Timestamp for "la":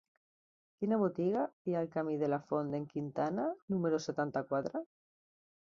2.35-2.41